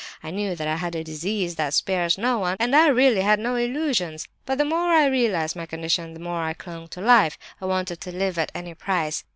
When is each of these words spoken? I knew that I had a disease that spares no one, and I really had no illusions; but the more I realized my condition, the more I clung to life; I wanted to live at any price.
I 0.23 0.31
knew 0.31 0.55
that 0.55 0.67
I 0.67 0.77
had 0.77 0.95
a 0.95 1.03
disease 1.03 1.57
that 1.57 1.75
spares 1.75 2.17
no 2.17 2.39
one, 2.39 2.57
and 2.59 2.75
I 2.75 2.87
really 2.87 3.21
had 3.21 3.39
no 3.39 3.53
illusions; 3.55 4.27
but 4.47 4.57
the 4.57 4.65
more 4.65 4.89
I 4.89 5.05
realized 5.05 5.55
my 5.55 5.67
condition, 5.67 6.15
the 6.15 6.19
more 6.19 6.41
I 6.41 6.53
clung 6.55 6.87
to 6.87 7.01
life; 7.01 7.37
I 7.61 7.65
wanted 7.67 8.01
to 8.01 8.11
live 8.11 8.39
at 8.39 8.51
any 8.55 8.73
price. 8.73 9.23